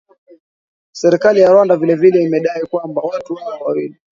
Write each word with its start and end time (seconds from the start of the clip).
Serikali 0.91 1.39
ya 1.41 1.49
Rwanda 1.51 1.75
vile 1.77 1.95
vile 1.95 2.23
imedai 2.23 2.61
kwamba 2.65 3.01
watu 3.01 3.35
hao 3.35 3.59
wawili 3.65 3.97